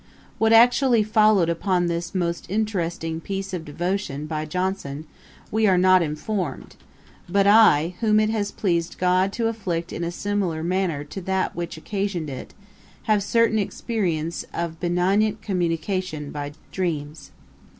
[0.39, 5.05] ]What actually followed upon this most interesting piece of devotion by Johnson,
[5.51, 6.75] we are not informed;
[7.29, 11.55] but I, whom it has pleased GOD to afflict in a similar manner to that
[11.55, 12.55] which occasioned it,
[13.03, 17.29] have certain experience of benignant communication by dreams.